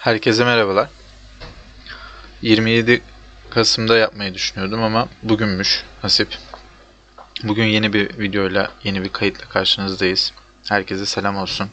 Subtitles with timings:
[0.00, 0.88] Herkese merhabalar.
[2.42, 3.02] 27
[3.50, 6.38] Kasım'da yapmayı düşünüyordum ama bugünmüş nasip.
[7.42, 10.32] Bugün yeni bir videoyla, yeni bir kayıtla karşınızdayız.
[10.68, 11.70] Herkese selam olsun.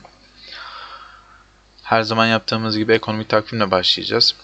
[1.84, 4.36] Her zaman yaptığımız gibi ekonomik takvimle başlayacağız.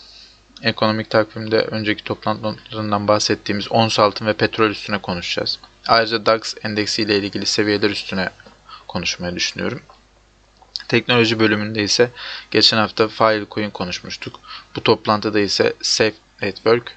[0.62, 5.60] Ekonomik takvimde önceki toplantılarından bahsettiğimiz ons altın ve petrol üstüne konuşacağız.
[5.88, 8.30] Ayrıca DAX endeksi ile ilgili seviyeler üstüne
[8.88, 9.82] konuşmayı düşünüyorum.
[10.94, 12.12] Teknoloji bölümünde ise
[12.52, 14.40] geçen hafta Filecoin konuşmuştuk.
[14.76, 16.96] Bu toplantıda ise Safe Network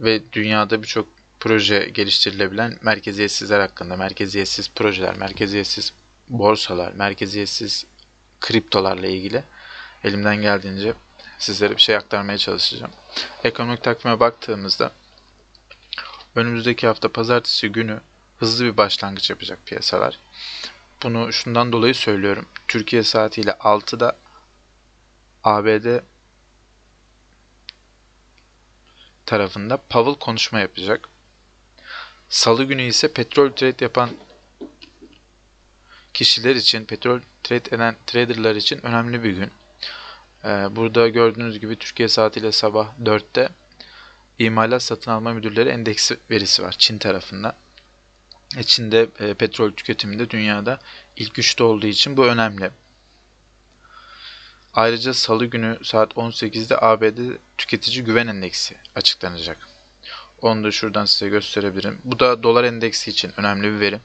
[0.00, 1.08] ve dünyada birçok
[1.40, 5.92] proje geliştirilebilen merkeziyetsizler hakkında, merkeziyetsiz projeler, merkeziyetsiz
[6.28, 7.86] borsalar, merkeziyetsiz
[8.40, 9.44] kriptolarla ilgili
[10.04, 10.94] elimden geldiğince
[11.38, 12.92] sizlere bir şey aktarmaya çalışacağım.
[13.44, 14.92] Ekonomik takvime baktığımızda
[16.34, 18.00] önümüzdeki hafta pazartesi günü
[18.38, 20.18] hızlı bir başlangıç yapacak piyasalar.
[21.02, 22.46] Bunu şundan dolayı söylüyorum.
[22.68, 24.16] Türkiye saatiyle 6'da
[25.44, 26.02] ABD
[29.26, 31.08] tarafında Powell konuşma yapacak.
[32.28, 34.10] Salı günü ise petrol trade yapan
[36.12, 39.50] kişiler için, petrol trade eden traderlar için önemli bir gün.
[40.44, 43.48] Ee, burada gördüğünüz gibi Türkiye saatiyle sabah 4'te
[44.38, 47.56] imalat satın alma müdürleri endeksi verisi var Çin tarafında.
[48.66, 50.80] Çin'de e, petrol tüketiminde dünyada
[51.16, 52.70] ilk üçte olduğu için bu önemli.
[54.74, 59.68] Ayrıca salı günü saat 18'de ABD tüketici güven endeksi açıklanacak.
[60.42, 62.00] Onu da şuradan size gösterebilirim.
[62.04, 64.00] Bu da dolar endeksi için önemli bir veri.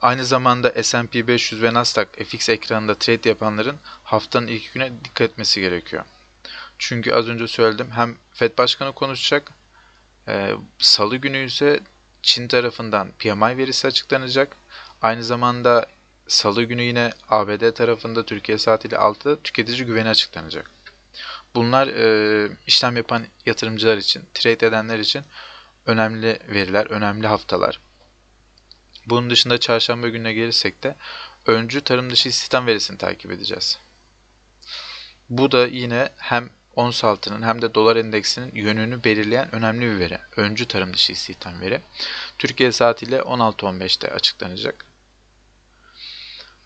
[0.00, 5.60] Aynı zamanda S&P 500 ve Nasdaq FX ekranında trade yapanların haftanın ilk güne dikkat etmesi
[5.60, 6.04] gerekiyor.
[6.78, 9.52] Çünkü az önce söyledim hem Fed Başkanı konuşacak
[10.28, 11.80] ee, Salı günü ise
[12.22, 14.56] Çin tarafından PMI verisi açıklanacak.
[15.02, 15.86] Aynı zamanda
[16.26, 20.70] Salı günü yine ABD tarafında Türkiye saatiyle 6'da tüketici güveni açıklanacak.
[21.54, 25.22] Bunlar e, işlem yapan yatırımcılar için, trade edenler için
[25.86, 27.80] önemli veriler, önemli haftalar.
[29.06, 30.94] Bunun dışında çarşamba gününe gelirsek de
[31.46, 33.78] öncü tarım dışı istihdam verisini takip edeceğiz.
[35.30, 40.18] Bu da yine hem ons altının hem de dolar endeksinin yönünü belirleyen önemli bir veri.
[40.36, 41.80] Öncü tarım dışı istihdam veri.
[42.38, 44.86] Türkiye saatiyle 16.15'te açıklanacak.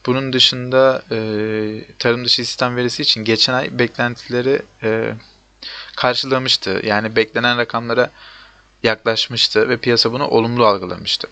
[0.06, 1.18] Bunun dışında e,
[1.98, 5.14] tarım dışı istihdam verisi için geçen ay beklentileri e,
[5.96, 6.80] karşılamıştı.
[6.84, 8.10] Yani beklenen rakamlara
[8.82, 11.28] yaklaşmıştı ve piyasa bunu olumlu algılamıştı.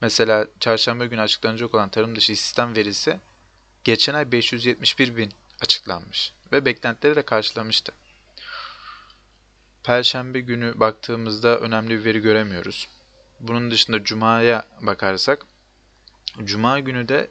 [0.00, 3.20] Mesela çarşamba günü açıklanacak olan tarım dışı istihdam verisi
[3.84, 5.32] geçen ay 571 bin
[5.64, 7.92] açıklanmış ve beklentileri de karşılamıştı.
[9.82, 12.88] Perşembe günü baktığımızda önemli bir veri göremiyoruz.
[13.40, 15.46] Bunun dışında Cuma'ya bakarsak,
[16.44, 17.28] Cuma günü de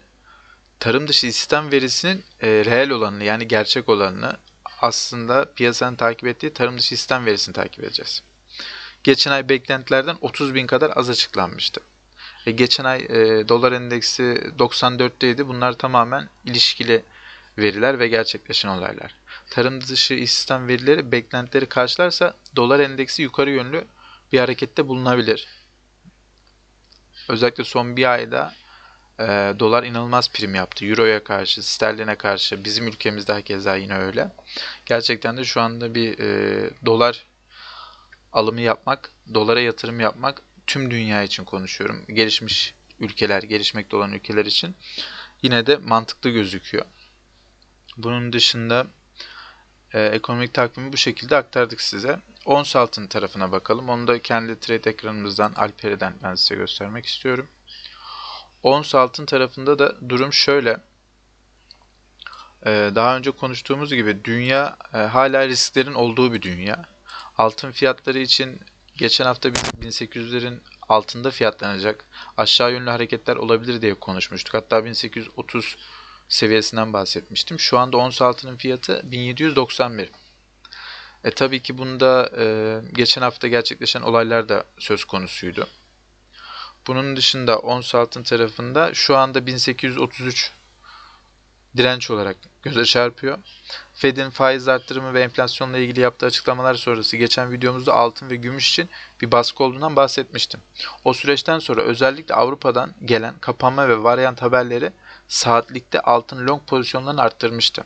[0.79, 4.37] tarım dışı istihdam verisinin e, reel olanını yani gerçek olanını
[4.81, 8.23] aslında piyasanın takip ettiği tarım dışı istihdam verisini takip edeceğiz.
[9.03, 11.81] Geçen ay beklentilerden 30 bin kadar az açıklanmıştı.
[12.45, 14.23] E, geçen ay e, dolar endeksi
[14.59, 15.47] 94'teydi.
[15.47, 17.03] Bunlar tamamen ilişkili
[17.57, 19.15] veriler ve gerçekleşen olaylar.
[19.49, 23.85] Tarım dışı istihdam verileri beklentileri karşılarsa dolar endeksi yukarı yönlü
[24.31, 25.47] bir harekette bulunabilir.
[27.29, 28.53] Özellikle son bir ayda
[29.19, 29.23] e,
[29.59, 30.85] dolar inanılmaz prim yaptı.
[30.85, 34.31] Euro'ya karşı, sterline karşı, bizim ülkemizde hakeza yine öyle.
[34.85, 37.23] Gerçekten de şu anda bir e, dolar
[38.31, 42.05] alımı yapmak, dolara yatırım yapmak tüm dünya için konuşuyorum.
[42.07, 44.75] Gelişmiş ülkeler, gelişmekte olan ülkeler için
[45.41, 46.85] yine de mantıklı gözüküyor.
[47.97, 48.87] Bunun dışında
[49.93, 52.19] e, ekonomik takvimi bu şekilde aktardık size.
[52.45, 53.89] Ons altın tarafına bakalım.
[53.89, 57.47] Onu da kendi trade ekranımızdan Alperi'den ben size göstermek istiyorum.
[58.63, 60.77] Ons altın tarafında da durum şöyle.
[62.65, 66.85] E, daha önce konuştuğumuz gibi dünya e, hala risklerin olduğu bir dünya.
[67.37, 68.59] Altın fiyatları için
[68.97, 70.59] geçen hafta 1800'lerin
[70.89, 72.05] altında fiyatlanacak
[72.37, 74.53] aşağı yönlü hareketler olabilir diye konuşmuştuk.
[74.53, 75.77] Hatta 1830
[76.33, 77.59] seviyesinden bahsetmiştim.
[77.59, 80.09] Şu anda ons altının fiyatı 1791.
[81.23, 82.45] E tabii ki bunda e,
[82.93, 85.67] geçen hafta gerçekleşen olaylar da söz konusuydu.
[86.87, 90.51] Bunun dışında ons altın tarafında şu anda 1833
[91.77, 93.37] direnç olarak göze çarpıyor.
[93.95, 98.89] Fed'in faiz arttırımı ve enflasyonla ilgili yaptığı açıklamalar sonrası geçen videomuzda altın ve gümüş için
[99.21, 100.59] bir baskı olduğundan bahsetmiştim.
[101.03, 104.91] O süreçten sonra özellikle Avrupa'dan gelen kapanma ve varyant haberleri
[105.33, 107.83] saatlikte altın long pozisyonlarını arttırmıştı.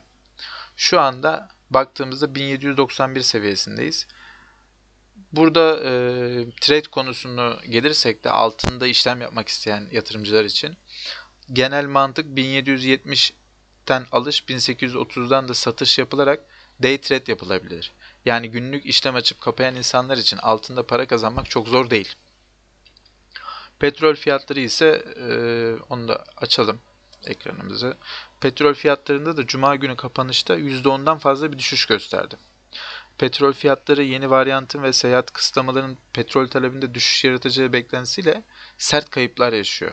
[0.76, 4.06] Şu anda baktığımızda 1791 seviyesindeyiz.
[5.32, 5.90] Burada e,
[6.60, 10.76] trade konusunu gelirsek de altında işlem yapmak isteyen yatırımcılar için
[11.52, 13.32] genel mantık 1770
[13.88, 16.40] 1834'ten alış 1830'dan da satış yapılarak
[16.82, 17.92] day trade yapılabilir.
[18.24, 22.14] Yani günlük işlem açıp kapayan insanlar için altında para kazanmak çok zor değil.
[23.78, 25.26] Petrol fiyatları ise e,
[25.90, 26.80] onu da açalım
[27.26, 27.96] ekranımızı.
[28.40, 32.36] Petrol fiyatlarında da cuma günü kapanışta %10'dan fazla bir düşüş gösterdi.
[33.18, 38.42] Petrol fiyatları yeni varyantın ve seyahat kısıtlamaların petrol talebinde düşüş yaratacağı beklentisiyle
[38.78, 39.92] sert kayıplar yaşıyor.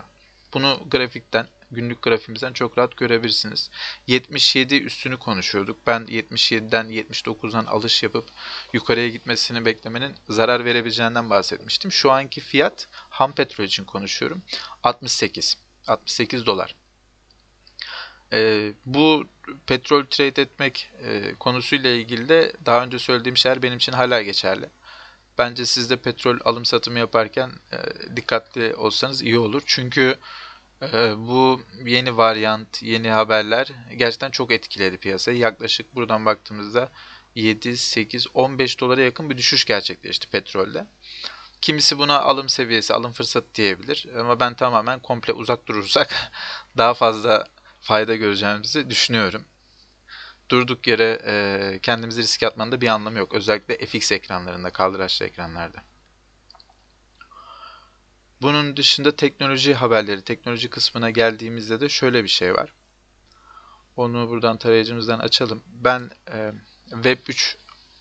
[0.53, 3.71] Bunu grafikten, günlük grafiğimizden çok rahat görebilirsiniz.
[4.07, 5.77] 77 üstünü konuşuyorduk.
[5.87, 8.25] Ben 77'den 79'dan alış yapıp
[8.73, 11.91] yukarıya gitmesini beklemenin zarar verebileceğinden bahsetmiştim.
[11.91, 14.41] Şu anki fiyat ham petrol için konuşuyorum.
[14.83, 15.57] 68.
[15.87, 16.75] 68 dolar.
[18.35, 19.25] E, bu
[19.65, 24.69] petrol trade etmek e, konusuyla ilgili de daha önce söylediğim şeyler benim için hala geçerli.
[25.37, 27.77] Bence siz de petrol alım satımı yaparken e,
[28.15, 29.63] dikkatli olsanız iyi olur.
[29.65, 30.15] Çünkü
[30.81, 35.37] e, bu yeni varyant, yeni haberler gerçekten çok etkiledi piyasayı.
[35.37, 36.89] Yaklaşık buradan baktığımızda
[37.35, 40.85] 7, 8, 15 dolara yakın bir düşüş gerçekleşti petrolde.
[41.61, 44.07] Kimisi buna alım seviyesi, alım fırsatı diyebilir.
[44.19, 46.31] Ama ben tamamen komple uzak durursak
[46.77, 47.47] daha fazla
[47.85, 49.45] fayda göreceğimizi düşünüyorum.
[50.49, 53.33] Durduk yere e, kendimizi riske atmanın da bir anlamı yok.
[53.33, 55.83] Özellikle FX ekranlarında, kaldıraçlı ekranlarda.
[58.41, 62.69] Bunun dışında teknoloji haberleri, teknoloji kısmına geldiğimizde de şöyle bir şey var.
[63.95, 65.63] Onu buradan tarayıcımızdan açalım.
[65.67, 66.51] Ben e,
[66.89, 67.55] Web3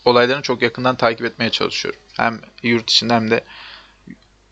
[0.04, 2.00] olaylarını çok yakından takip etmeye çalışıyorum.
[2.16, 3.44] Hem yurt içinde hem de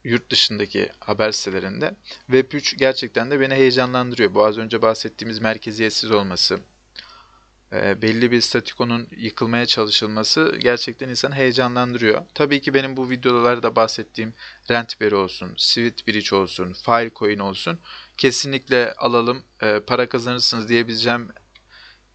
[0.04, 1.94] yurt dışındaki haber sitelerinde.
[2.30, 4.34] Web3 gerçekten de beni heyecanlandırıyor.
[4.34, 6.60] Bu az önce bahsettiğimiz merkeziyetsiz olması,
[7.72, 12.22] e, belli bir statikonun yıkılmaya çalışılması gerçekten insanı heyecanlandırıyor.
[12.34, 14.34] Tabii ki benim bu videolarda bahsettiğim
[14.70, 17.78] Rentberry olsun, Sweet Bridge olsun, Filecoin olsun
[18.16, 21.28] kesinlikle alalım e, para kazanırsınız diyebileceğim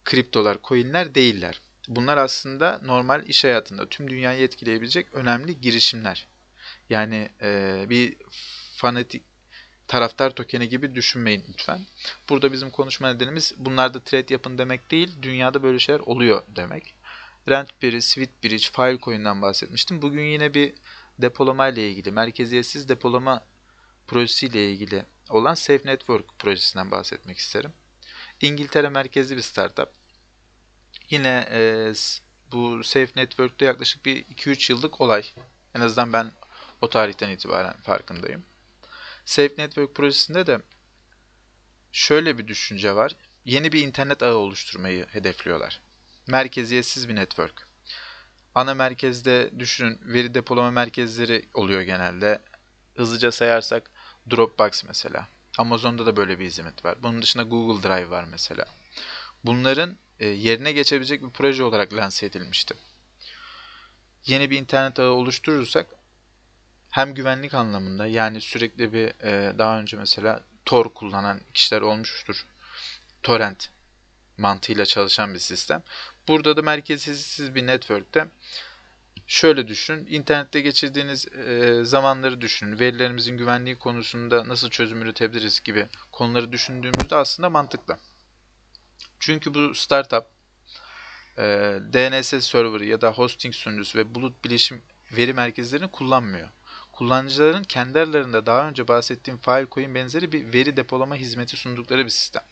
[0.04, 1.60] kriptolar, coinler değiller.
[1.88, 6.26] Bunlar aslında normal iş hayatında tüm dünyayı etkileyebilecek önemli girişimler.
[6.90, 8.16] Yani e, bir
[8.76, 9.22] fanatik
[9.88, 11.80] taraftar tokeni gibi düşünmeyin lütfen.
[12.28, 16.94] Burada bizim konuşma nedenimiz bunlarda trade yapın demek değil, dünyada böyle şeyler oluyor demek.
[17.48, 20.02] Rentberry, Sweetbridge, Filecoin'den bahsetmiştim.
[20.02, 20.72] Bugün yine bir
[21.18, 23.44] depolama ile ilgili, merkeziyetsiz depolama
[24.06, 27.72] projesiyle ilgili olan Safe Network projesinden bahsetmek isterim.
[28.40, 29.88] İngiltere merkezli bir startup.
[31.10, 31.92] Yine e,
[32.52, 35.22] bu Safe Network'te yaklaşık bir 2-3 yıllık olay.
[35.74, 36.32] En azından ben
[36.80, 38.44] o tarihten itibaren farkındayım.
[39.24, 40.60] Safe Network projesinde de
[41.92, 43.12] şöyle bir düşünce var.
[43.44, 45.80] Yeni bir internet ağı oluşturmayı hedefliyorlar.
[46.26, 47.68] Merkeziyetsiz bir network.
[48.54, 52.40] Ana merkezde düşünün veri depolama merkezleri oluyor genelde.
[52.96, 53.90] Hızlıca sayarsak
[54.30, 55.28] Dropbox mesela.
[55.58, 56.98] Amazon'da da böyle bir hizmet var.
[57.02, 58.64] Bunun dışında Google Drive var mesela.
[59.44, 62.74] Bunların e, yerine geçebilecek bir proje olarak lanse edilmişti.
[64.26, 65.86] Yeni bir internet ağı oluşturursak
[66.98, 72.46] hem güvenlik anlamında yani sürekli bir e, daha önce mesela Tor kullanan kişiler olmuştur.
[73.22, 73.70] Torrent
[74.36, 75.82] mantığıyla çalışan bir sistem.
[76.28, 78.26] Burada da merkezsiz bir network'te
[79.26, 80.06] şöyle düşünün.
[80.06, 82.78] internette geçirdiğiniz e, zamanları düşünün.
[82.78, 87.98] Verilerimizin güvenliği konusunda nasıl çözüm üretebiliriz gibi konuları düşündüğümüzde aslında mantıklı.
[89.18, 90.24] Çünkü bu startup
[91.36, 91.42] e,
[91.92, 96.48] DNS server ya da hosting sunucusu ve bulut bilişim veri merkezlerini kullanmıyor
[96.98, 102.42] kullanıcıların kendi aralarında daha önce bahsettiğim Filecoin benzeri bir veri depolama hizmeti sundukları bir sistem.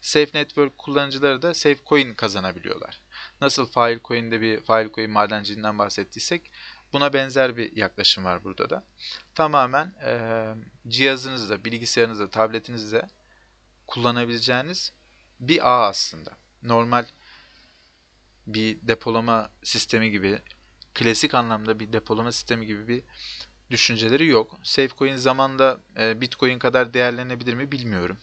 [0.00, 3.00] Safe Network kullanıcıları da Safecoin kazanabiliyorlar.
[3.40, 6.42] Nasıl Filecoin'de bir Filecoin madenciliğinden bahsettiysek
[6.92, 8.84] buna benzer bir yaklaşım var burada da.
[9.34, 10.54] Tamamen e,
[10.88, 13.08] cihazınızda, bilgisayarınızda, tabletinizde
[13.86, 14.92] kullanabileceğiniz
[15.40, 16.30] bir ağ aslında.
[16.62, 17.04] Normal
[18.46, 20.38] bir depolama sistemi gibi,
[20.94, 23.02] klasik anlamda bir depolama sistemi gibi bir
[23.70, 24.58] düşünceleri yok.
[24.62, 28.18] Safecoin zamanda e, Bitcoin kadar değerlenebilir mi bilmiyorum.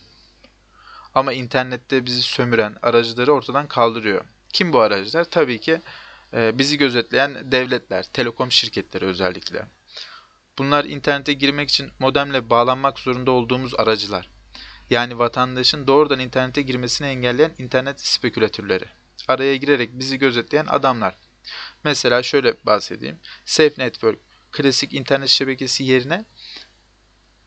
[1.16, 4.26] Ama internette bizi sömüren aracıları ortadan kaldırıyor.
[4.50, 5.24] Kim bu aracılar?
[5.24, 5.82] Tabii ki
[6.34, 9.66] e, bizi gözetleyen devletler, telekom şirketleri özellikle.
[10.58, 14.30] Bunlar internete girmek için modemle bağlanmak zorunda olduğumuz aracılar.
[14.90, 18.86] Yani vatandaşın doğrudan internete girmesini engelleyen internet spekülatörleri.
[19.28, 21.16] Araya girerek bizi gözetleyen adamlar.
[21.84, 23.18] Mesela şöyle bahsedeyim.
[23.46, 24.20] Safe Network
[24.56, 26.26] klasik internet şebekesi yerine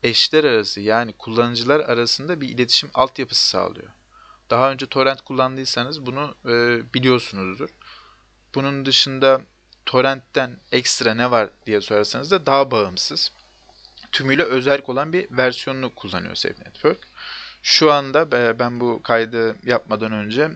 [0.03, 3.89] eşler arası yani kullanıcılar arasında bir iletişim altyapısı sağlıyor.
[4.49, 7.69] Daha önce torrent kullandıysanız bunu e, biliyorsunuzdur.
[8.55, 9.41] Bunun dışında
[9.85, 13.31] torrentten ekstra ne var diye sorarsanız da daha bağımsız.
[14.11, 17.07] Tümüyle özel olan bir versiyonunu kullanıyor Safe Network.
[17.63, 20.51] Şu anda be- ben bu kaydı yapmadan önce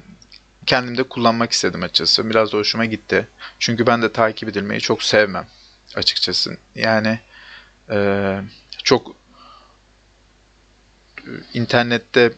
[0.65, 2.29] kendim de kullanmak istedim açıkçası.
[2.29, 3.27] Biraz da hoşuma gitti.
[3.59, 5.47] Çünkü ben de takip edilmeyi çok sevmem
[5.95, 6.57] açıkçası.
[6.75, 7.19] Yani
[7.89, 8.39] e,
[8.83, 9.15] çok
[11.17, 12.33] e, internette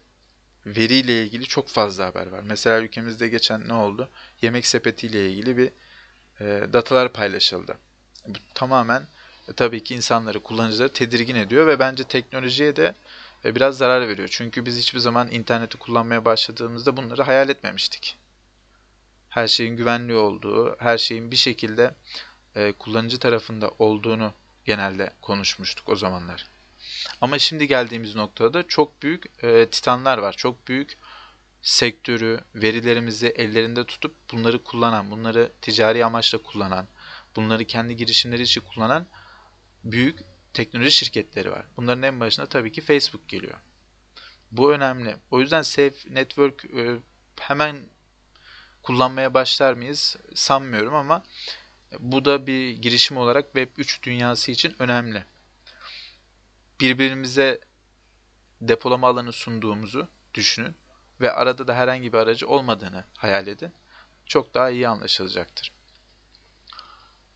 [0.66, 2.42] veriyle ilgili çok fazla haber var.
[2.46, 4.10] Mesela ülkemizde geçen ne oldu?
[4.42, 5.72] Yemek sepetiyle ilgili bir
[6.40, 7.78] e, datalar paylaşıldı.
[8.28, 9.08] Bu tamamen
[9.50, 12.96] e, tabii ki insanları, kullanıcıları tedirgin ediyor ve bence teknolojiye de
[13.46, 14.28] e, biraz zarar veriyor.
[14.32, 18.18] Çünkü biz hiçbir zaman interneti kullanmaya başladığımızda bunları hayal etmemiştik.
[19.30, 21.94] Her şeyin güvenli olduğu, her şeyin bir şekilde
[22.56, 24.34] e, kullanıcı tarafında olduğunu
[24.66, 26.48] genelde konuşmuştuk o zamanlar.
[27.22, 30.34] Ama şimdi geldiğimiz noktada çok büyük e, titanlar var.
[30.34, 30.98] Çok büyük
[31.62, 36.88] sektörü, verilerimizi ellerinde tutup bunları kullanan, bunları ticari amaçla kullanan,
[37.36, 39.06] bunları kendi girişimleri için kullanan
[39.84, 40.20] büyük
[40.54, 41.66] teknoloji şirketleri var.
[41.78, 43.58] Bunların en başında tabii ki Facebook geliyor.
[44.52, 45.18] Bu önemli.
[45.32, 46.98] O yüzden Safe Network e,
[47.40, 47.76] hemen
[48.82, 51.24] kullanmaya başlar mıyız sanmıyorum ama
[52.00, 55.26] bu da bir girişim olarak Web3 dünyası için önemli.
[56.80, 57.60] Birbirimize
[58.62, 60.76] depolama alanı sunduğumuzu düşünün
[61.22, 63.72] ve arada da herhangi bir aracı olmadığını hayal edin.
[64.26, 65.72] Çok daha iyi anlaşılacaktır.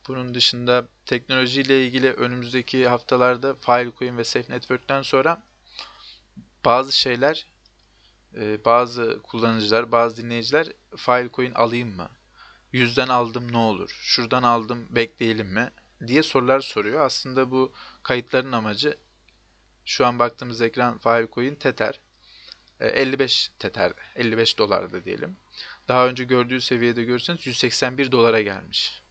[0.08, 5.44] Bunun dışında teknolojiyle ilgili önümüzdeki haftalarda Filecoin ve Safe Network'ten sonra
[6.66, 7.46] bazı şeyler
[8.38, 12.10] e, bazı kullanıcılar, bazı dinleyiciler Filecoin alayım mı?
[12.74, 14.00] Yüzden aldım ne olur?
[14.02, 15.72] Şuradan aldım bekleyelim mi?
[16.08, 17.06] diye sorular soruyor.
[17.06, 17.72] Aslında bu
[18.04, 18.98] kayıtların amacı
[19.86, 22.00] şu an baktığımız ekran Filecoin Tether.
[22.80, 25.36] 55 Tether, 55 dolarda diyelim.
[25.88, 29.02] Daha önce gördüğü seviyede görürseniz 181 dolara gelmiş.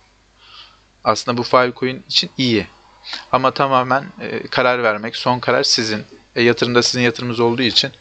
[1.03, 2.67] Aslında bu Filecoin için iyi.
[3.31, 6.03] Ama tamamen e, karar vermek, son karar sizin.
[6.35, 7.91] E, yatırımda sizin yatırımınız olduğu için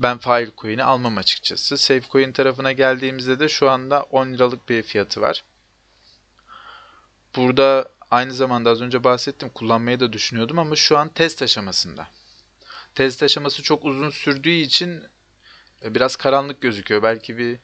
[0.00, 1.78] ben Filecoin'i almam açıkçası.
[1.78, 5.44] Safecoin tarafına geldiğimizde de şu anda 10 liralık bir fiyatı var.
[7.36, 12.08] Burada aynı zamanda az önce bahsettim kullanmayı da düşünüyordum ama şu an test aşamasında.
[12.94, 15.04] Test aşaması çok uzun sürdüğü için
[15.82, 17.02] e, biraz karanlık gözüküyor.
[17.02, 17.58] Belki bir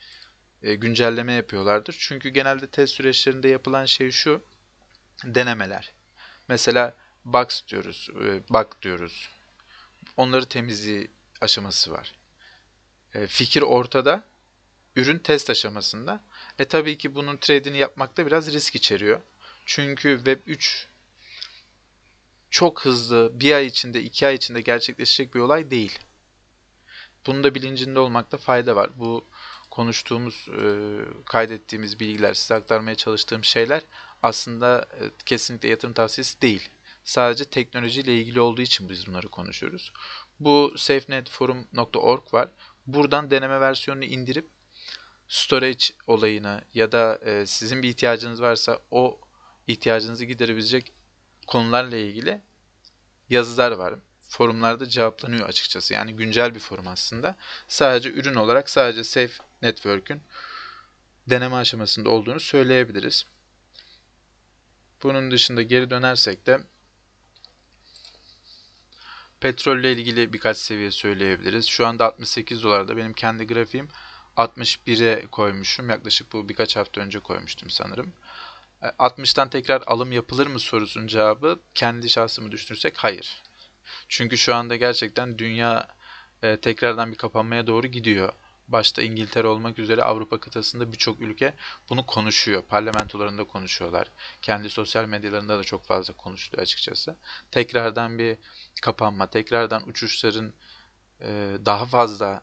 [0.63, 1.97] e, güncelleme yapıyorlardır.
[1.99, 4.43] Çünkü genelde test süreçlerinde yapılan şey şu.
[5.25, 5.93] Denemeler.
[6.49, 9.29] Mesela box diyoruz, e, bug diyoruz.
[10.17, 11.11] Onları temizliği
[11.41, 12.15] aşaması var.
[13.29, 14.23] Fikir ortada,
[14.97, 16.21] ürün test aşamasında.
[16.59, 19.21] E tabii ki bunun trade'ini yapmakta biraz risk içeriyor.
[19.67, 20.87] Çünkü Web 3
[22.51, 25.99] çok hızlı bir ay içinde iki ay içinde gerçekleşecek bir olay değil.
[27.27, 28.91] Bunun da bilincinde olmakta fayda var.
[28.97, 29.25] Bu
[29.71, 30.71] konuştuğumuz, e,
[31.25, 33.83] kaydettiğimiz bilgiler, size aktarmaya çalıştığım şeyler
[34.23, 36.71] aslında e, kesinlikle yatırım tavsiyesi değil.
[37.05, 39.93] Sadece teknolojiyle ilgili olduğu için biz bunları konuşuyoruz.
[40.41, 42.49] Bu safenetforum.org var.
[42.87, 44.47] Buradan deneme versiyonunu indirip
[45.29, 49.19] storage olayını ya da e, sizin bir ihtiyacınız varsa o
[49.67, 50.93] ihtiyacınızı giderebilecek
[51.47, 52.41] konularla ilgili
[53.31, 53.95] yazılar var.
[54.23, 55.95] Forumlarda cevaplanıyor açıkçası.
[55.95, 57.37] Yani güncel bir forum aslında.
[57.69, 59.33] Sadece ürün olarak sadece Safe
[59.63, 60.21] Network'ün
[61.31, 63.27] deneme aşamasında olduğunu söyleyebiliriz.
[65.03, 66.61] Bunun dışında geri dönersek de
[69.43, 71.67] petrolle ilgili birkaç seviye söyleyebiliriz.
[71.67, 73.89] Şu anda 68 dolarda benim kendi grafiğim
[74.37, 75.91] 61'e koymuşum.
[75.91, 78.13] Yaklaşık bu birkaç hafta önce koymuştum sanırım.
[78.83, 83.43] 60'tan e, tekrar alım yapılır mı sorusunun cevabı kendi şahsımı düşünürsek hayır.
[84.09, 85.89] Çünkü şu anda gerçekten dünya
[86.43, 88.33] e, tekrardan bir kapanmaya doğru gidiyor.
[88.69, 91.55] Başta İngiltere olmak üzere Avrupa kıtasında birçok ülke
[91.89, 92.63] bunu konuşuyor.
[92.63, 94.09] Parlamentolarında konuşuyorlar.
[94.43, 97.17] Kendi sosyal medyalarında da çok fazla konuşuluyor açıkçası.
[97.51, 98.37] Tekrardan bir
[98.83, 100.53] kapanma, tekrardan uçuşların
[101.21, 102.43] e, daha fazla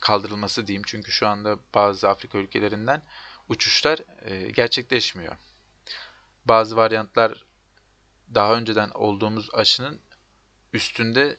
[0.00, 0.82] kaldırılması diyeyim.
[0.86, 3.02] Çünkü şu anda bazı Afrika ülkelerinden
[3.48, 5.36] uçuşlar e, gerçekleşmiyor.
[6.44, 7.44] Bazı varyantlar
[8.34, 10.00] daha önceden olduğumuz aşının
[10.72, 11.36] üstünde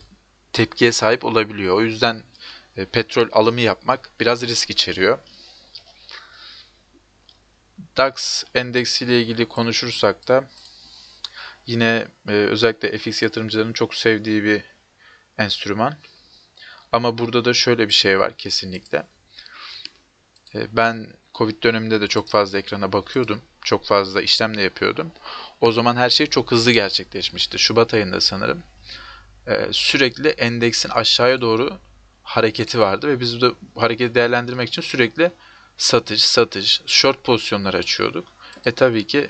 [0.54, 1.76] tepkiye sahip olabiliyor.
[1.76, 2.24] O yüzden
[2.78, 5.20] e, petrol alımı yapmak biraz risk içeriyor.
[7.98, 10.50] DAX endeksiyle ilgili konuşursak da
[11.68, 14.62] yine e, özellikle FX yatırımcılarının çok sevdiği bir
[15.38, 15.96] enstrüman.
[16.92, 19.04] Ama burada da şöyle bir şey var kesinlikle.
[20.56, 23.42] E, ben Covid döneminde de çok fazla ekrana bakıyordum.
[23.62, 25.12] Çok fazla işlem de yapıyordum.
[25.62, 27.60] O zaman her şey çok hızlı gerçekleşmişti.
[27.60, 28.64] Şubat ayında sanırım.
[29.72, 31.80] Sürekli endeksin aşağıya doğru
[32.24, 35.32] hareketi vardı ve biz de hareketi değerlendirmek için sürekli
[35.78, 38.28] satış, satış, short pozisyonlar açıyorduk.
[38.66, 39.30] E tabii ki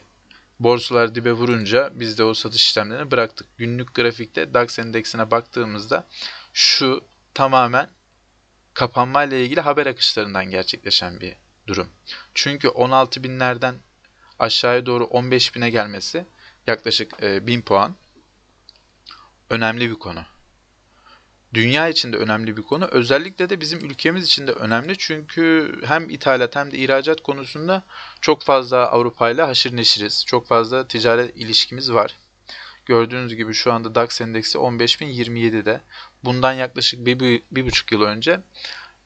[0.60, 3.48] borsalar dibe vurunca biz de o satış işlemlerini bıraktık.
[3.58, 6.06] Günlük grafikte DAX endeksine baktığımızda
[6.54, 7.02] şu
[7.34, 7.90] tamamen
[8.74, 11.36] kapanmayla ilgili haber akışlarından gerçekleşen bir
[11.68, 11.88] durum.
[12.34, 13.76] Çünkü 16 binlerden
[14.40, 16.26] aşağıya doğru 15 bine gelmesi
[16.68, 17.96] yaklaşık e, 1000 puan
[19.50, 20.26] önemli bir konu.
[21.54, 22.86] Dünya için de önemli bir konu.
[22.86, 24.98] Özellikle de bizim ülkemiz için de önemli.
[24.98, 27.84] Çünkü hem ithalat hem de ihracat konusunda
[28.22, 30.26] çok fazla Avrupa ile haşır neşiriz.
[30.26, 32.16] Çok fazla ticaret ilişkimiz var.
[32.86, 35.82] Gördüğünüz gibi şu anda DAX endeksi 15.027'de.
[36.24, 38.40] Bundan yaklaşık bir, bir, bir buçuk yıl önce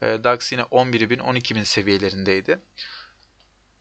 [0.02, 2.60] e, DAX yine 11.000 12.000 seviyelerindeydi.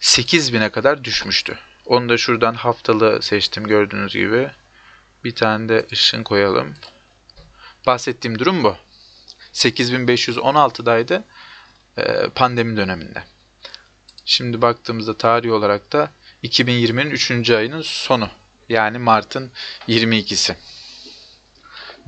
[0.01, 1.59] 8.000'e kadar düşmüştü.
[1.87, 4.51] Onu da şuradan haftalı seçtim gördüğünüz gibi.
[5.25, 6.75] Bir tane de ışın koyalım.
[7.87, 8.77] Bahsettiğim durum bu.
[9.53, 11.23] 8516'daydı
[11.99, 13.25] e, pandemi döneminde.
[14.25, 16.11] Şimdi baktığımızda tarih olarak da
[16.45, 17.51] 2020'nin 3.
[17.51, 18.29] ayının sonu.
[18.69, 19.51] Yani Mart'ın
[19.89, 20.55] 22'si.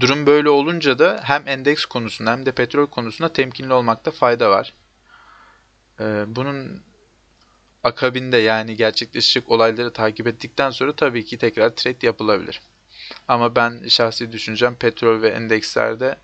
[0.00, 4.72] Durum böyle olunca da hem endeks konusunda hem de petrol konusunda temkinli olmakta fayda var.
[6.00, 6.82] E, bunun
[7.82, 12.60] akabinde yani gerçekleşecek olayları takip ettikten sonra tabii ki tekrar trade yapılabilir.
[13.28, 16.16] Ama ben şahsi düşüncem petrol ve endekslerde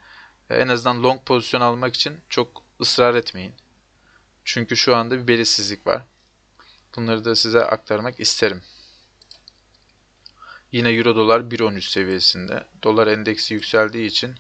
[0.51, 3.55] e, en azından long pozisyon almak için çok ısrar etmeyin.
[4.45, 6.03] Çünkü şu anda bir belirsizlik var.
[6.97, 8.63] Bunları da size aktarmak isterim.
[10.73, 12.65] Yine euro dolar 1.13 seviyesinde.
[12.83, 14.35] Dolar endeksi yükseldiği için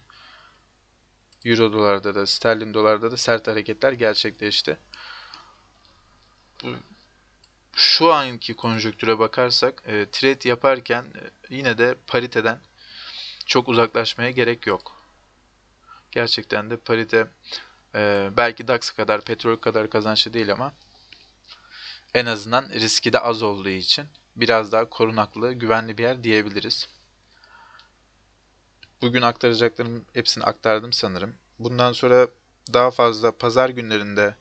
[1.44, 4.78] euro dolarda da sterlin dolarda da sert hareketler gerçekleşti.
[7.76, 12.58] Şu anki konjonktüre bakarsak e, trade yaparken e, yine de pariteden
[13.46, 14.92] çok uzaklaşmaya gerek yok.
[16.10, 17.26] Gerçekten de parite
[17.94, 20.72] e, belki DAX kadar, petrol kadar kazançlı değil ama
[22.14, 26.88] en azından riski de az olduğu için biraz daha korunaklı, güvenli bir yer diyebiliriz.
[29.02, 31.34] Bugün aktaracaklarım hepsini aktardım sanırım.
[31.58, 32.28] Bundan sonra
[32.72, 34.36] daha fazla pazar günlerinde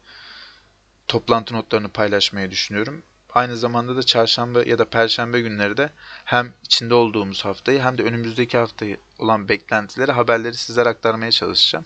[1.08, 3.04] toplantı notlarını paylaşmayı düşünüyorum.
[3.34, 5.90] Aynı zamanda da çarşamba ya da perşembe günleri de
[6.26, 11.86] hem içinde olduğumuz haftayı hem de önümüzdeki haftayı olan beklentileri, haberleri sizlere aktarmaya çalışacağım.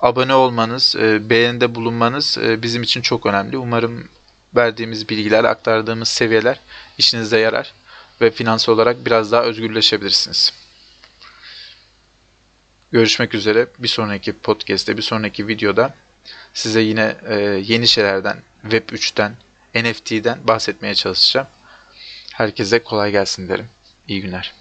[0.00, 3.56] Abone olmanız, e, beğenide bulunmanız e, bizim için çok önemli.
[3.56, 4.08] Umarım
[4.56, 6.60] verdiğimiz bilgiler, aktardığımız seviyeler
[6.98, 7.72] işinize yarar
[8.20, 10.52] ve finansal olarak biraz daha özgürleşebilirsiniz.
[12.92, 15.94] Görüşmek üzere bir sonraki podcast'te, bir sonraki videoda
[16.54, 19.32] size yine e, yeni şeylerden, Web 3'ten,
[19.74, 21.46] NFT'den bahsetmeye çalışacağım.
[22.32, 23.68] Herkese kolay gelsin derim.
[24.08, 24.52] İyi günler.